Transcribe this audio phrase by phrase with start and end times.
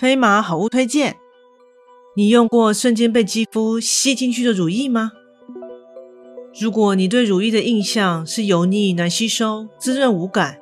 [0.00, 1.18] 飞马好物推荐：
[2.16, 5.12] 你用过瞬间被肌肤吸进去的乳液吗？
[6.58, 10.56] 如果你对乳液的印象是油腻、难吸收、滋润无感，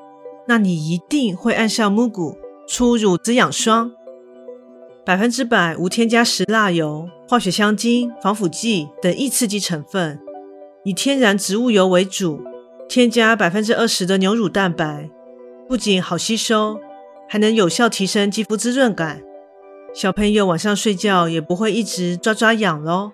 [0.49, 3.93] 那你一定会爱上 Mugu 初乳滋养霜。
[5.07, 10.19] 百分之百无添加石蜡油、化学香精、防腐剂等易刺激成分，
[10.85, 12.41] 以天然植物油为主，
[12.89, 15.09] 添加百分之二十的牛乳蛋白，
[15.69, 16.81] 不仅好吸收，
[17.29, 19.23] 还能有效提升肌肤滋润感。
[19.95, 23.11] 小朋友晚上睡觉也不会一直抓抓痒喽。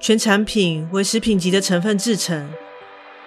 [0.00, 2.48] 全产品为食品级的成分制成，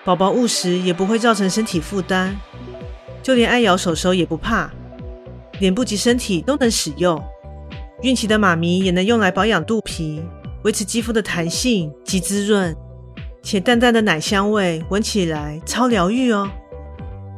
[0.06, 2.34] 宝宝误食也不会造成身体负担，
[3.22, 4.72] 就连爱咬手手也不怕，
[5.60, 7.22] 脸部及身体都能使用。
[8.02, 10.22] 孕期的妈咪也能用来保养肚皮，
[10.64, 12.76] 维持肌肤的弹性及滋润，
[13.44, 16.50] 且淡淡的奶香味闻起来超疗愈哦。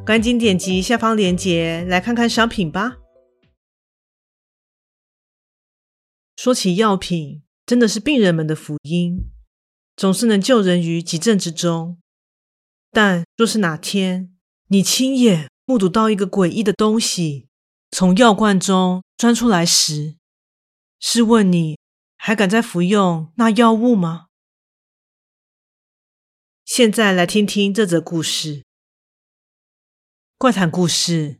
[0.05, 2.97] 赶紧点击下方链接来看看商品吧。
[6.43, 9.31] 说起药品，真的是病人们的福音，
[9.95, 12.01] 总是能救人于急症之中。
[12.91, 14.35] 但若是哪天
[14.67, 17.47] 你亲眼目睹到一个诡异的东西
[17.91, 20.17] 从药罐中钻出来时，
[20.99, 21.79] 试问你
[22.17, 24.27] 还敢再服用那药物吗？
[26.65, 28.65] 现在来听听这则故事：
[30.37, 31.39] 怪谈故事，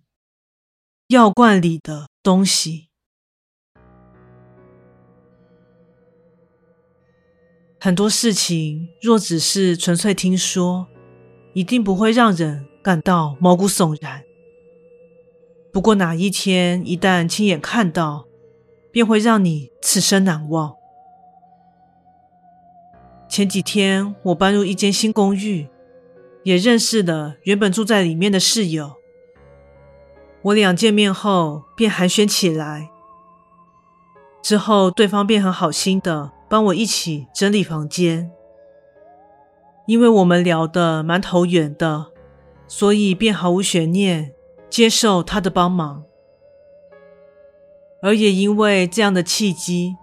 [1.08, 2.93] 药罐里的东西。
[7.84, 10.88] 很多事情若只是纯粹听说，
[11.52, 14.24] 一定不会让人感到毛骨悚然。
[15.70, 18.26] 不过哪一天一旦亲眼看到，
[18.90, 20.76] 便会让你此生难忘。
[23.28, 25.68] 前几天我搬入一间新公寓，
[26.44, 28.94] 也认识了原本住在里面的室友。
[30.44, 32.90] 我俩见面后便寒暄起来，
[34.42, 36.32] 之后对方便很好心的。
[36.54, 38.32] 帮我一起整理房间，
[39.88, 42.12] 因为我们聊得蛮投缘的，
[42.68, 44.36] 所以便毫无悬念
[44.70, 46.04] 接受他的帮忙。
[48.04, 49.96] 而也因为这样的契机，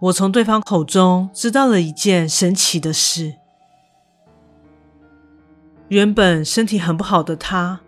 [0.00, 3.34] 我从对方口中知道了一件神奇的事：
[5.88, 7.82] 原本身体很不好的他，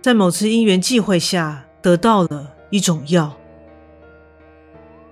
[0.00, 3.36] 在某次因缘际会下得到了一种药，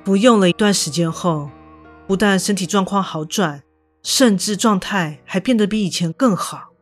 [0.02, 1.50] 服用了一段时间后。
[2.12, 3.62] 不但身体状况好转，
[4.02, 6.74] 甚至状态还变得比以前更好。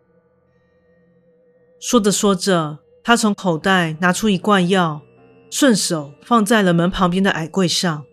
[1.79, 5.03] 说着说着，他从口袋拿出一罐药，
[5.49, 8.05] 顺手放在了门旁边的矮柜上。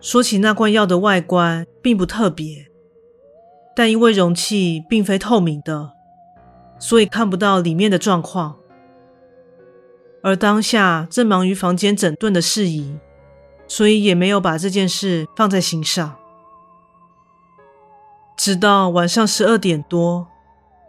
[0.00, 2.68] 说起那罐药的外观并不特别，
[3.74, 5.90] 但因为容器并非透明的，
[6.78, 8.60] 所以看不到里面的状况。
[10.22, 12.96] 而当下正忙于房间整顿的事宜。
[13.68, 16.16] 所以也没有把这件事放在心上。
[18.36, 20.28] 直到晚上十二点多，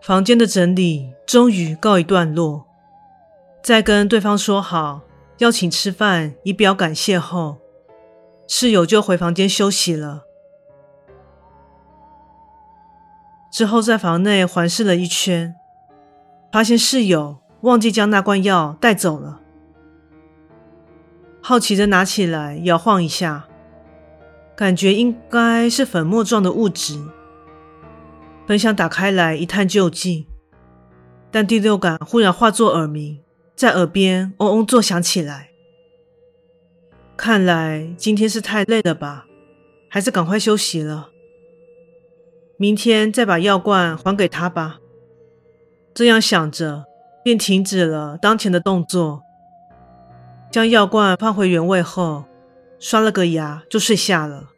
[0.01, 2.65] 房间的整理终于告一段落，
[3.63, 5.01] 在跟对方说好
[5.39, 7.57] 邀请吃饭以表感谢后，
[8.47, 10.23] 室友就回房间休息了。
[13.49, 15.55] 之后在房内环视了一圈，
[16.51, 19.39] 发现室友忘记将那罐药带走了。
[21.47, 23.47] 好奇的拿起来摇晃一下，
[24.53, 26.99] 感觉应该是粉末状的物质。
[28.45, 30.27] 本想打开来一探究竟，
[31.31, 33.21] 但第六感忽然化作耳鸣，
[33.55, 35.51] 在耳边嗡嗡作响起来。
[37.15, 39.25] 看来今天是太累了吧，
[39.89, 41.11] 还是赶快休息了。
[42.57, 44.79] 明天再把药罐还给他吧。
[45.93, 46.83] 这样想着，
[47.23, 49.23] 便停止了当前的动作。
[50.57, 52.25] 将药罐放回原位后，
[52.79, 54.49] 刷了个牙就睡下了。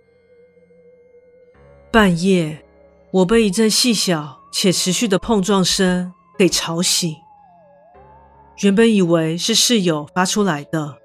[1.91, 2.63] 半夜，
[3.11, 7.13] 我被一阵细小且持续的碰撞声给吵醒。
[8.63, 10.99] 原本以为是室友发出来的，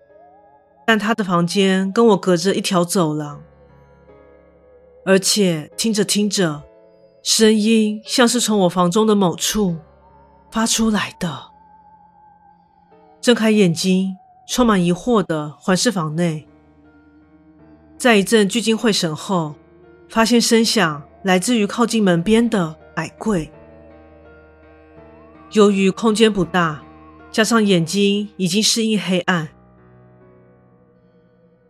[0.86, 3.42] 但他的房间跟我隔着一条走廊，
[5.04, 6.62] 而且听着听着，
[7.20, 9.78] 声音像是从我房中的某处
[10.52, 11.46] 发出来的。
[13.20, 14.18] 睁开眼睛。
[14.46, 16.46] 充满疑惑地环视房内。
[17.96, 19.54] 在一阵聚精会神后，
[20.08, 23.50] 发现声响来自于靠近门边的矮柜。
[25.52, 26.82] 由于空间不大，
[27.30, 29.48] 加上眼睛已经适应黑暗，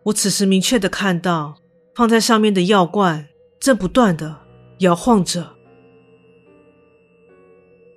[0.03, 1.55] 我此时明确地看到
[1.93, 3.27] 放在上面的药罐
[3.59, 4.37] 正不断地
[4.79, 5.53] 摇晃着。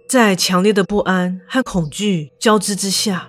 [0.07, 3.29] 在强烈的不安和恐惧交织之下，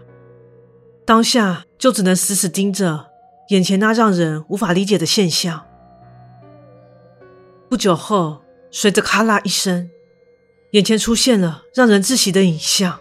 [1.09, 3.07] 当下就只能死死盯着
[3.47, 5.65] 眼前那让人无法理解的现象。
[7.67, 9.89] 不久后，随着咔啦一声，
[10.73, 12.99] 眼前出现了让人窒息的影像。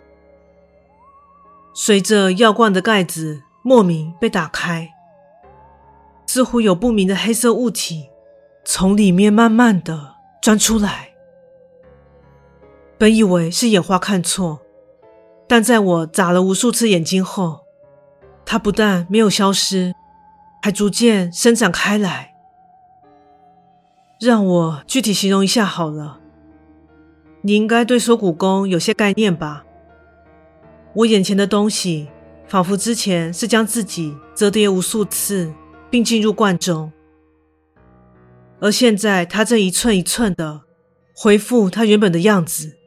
[1.74, 4.88] 随着药罐的盖子莫名被打开，
[6.26, 8.08] 似乎有不明的黑色物体
[8.64, 11.10] 从里面慢慢的钻出来。
[12.96, 14.60] 本以为是眼花看错，
[15.46, 17.66] 但在我眨了无数次眼睛后，
[18.50, 19.92] 它不但没有消失，
[20.62, 22.34] 还逐渐伸展开来。
[24.18, 26.18] 让我具体形容一下好了，
[27.42, 29.66] 你应该对缩骨功有些概念吧？
[30.94, 32.08] 我眼前的东西，
[32.46, 35.52] 仿佛之前是将自己折叠无数次，
[35.90, 36.90] 并进入罐中，
[38.60, 40.62] 而现在它正一寸一寸的
[41.14, 42.78] 恢复它原本的样子。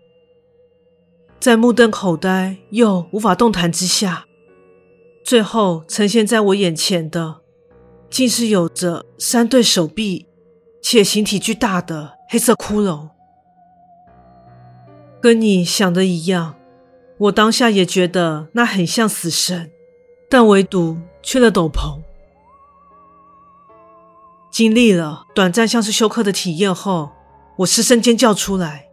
[1.39, 4.25] 在目瞪口呆又无法动弹之下，
[5.23, 7.41] 最后呈现在我眼前的，
[8.09, 10.27] 竟是有着三对手臂
[10.81, 13.09] 且形体巨大的黑色骷髅。
[15.21, 16.55] 跟你想的一样，
[17.17, 19.71] 我当下也觉得那很像死神，
[20.27, 22.01] 但唯独缺了斗篷。
[24.51, 27.11] 经历了短暂像是休克的体验后，
[27.59, 28.89] 我失声尖叫出来。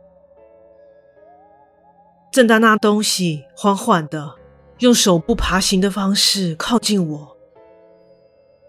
[2.31, 4.35] 正当那东西缓缓的
[4.79, 7.37] 用手部爬行的方式靠近我，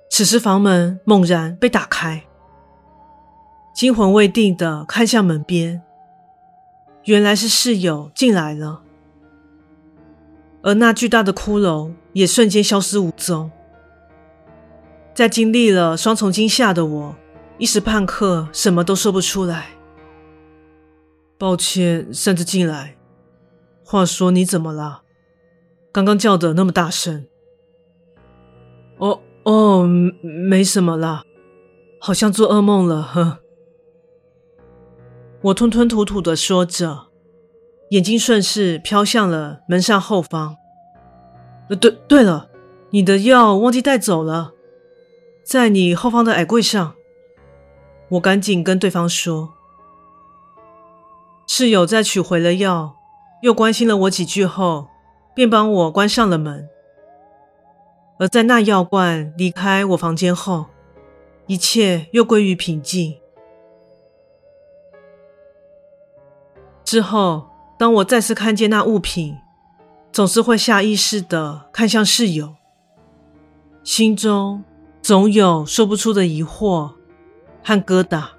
[0.09, 2.25] 此时房门猛然被打开，
[3.75, 5.83] 惊魂未定的看向门边，
[7.03, 8.81] 原来是室友进来了，
[10.63, 13.51] 而那巨大的骷髅也瞬间消失无踪。
[15.13, 17.15] 在经历了双重惊吓的我，
[17.59, 19.67] 一时半刻什么都说不出来。
[21.37, 22.95] 抱歉，擅自进来。
[23.83, 25.03] 话说你怎么了？
[25.91, 27.27] 刚刚叫的那么大声。
[28.97, 29.87] 哦哦，
[30.21, 31.23] 没什么啦，
[31.99, 33.39] 好像做噩梦了，呵。
[35.41, 37.07] 我吞吞吐吐的说着，
[37.91, 40.57] 眼睛顺势飘向了门上后方。
[41.69, 42.49] 呃，对对了，
[42.89, 44.51] 你的药忘记带走了，
[45.43, 46.93] 在你后方的矮柜上。
[48.09, 49.53] 我赶紧跟对方说。
[51.47, 52.95] 室友在取回了药。
[53.41, 54.89] 又关心了我几句后，
[55.33, 56.69] 便帮我关上了门。
[58.17, 60.65] 而在那药罐离开我房间后，
[61.47, 63.17] 一切又归于平静。
[66.83, 67.47] 之后，
[67.77, 69.37] 当我再次看见那物品，
[70.11, 72.55] 总是会下意识的看向室友，
[73.83, 74.63] 心中
[75.01, 76.93] 总有说不出的疑惑
[77.63, 78.38] 和疙瘩。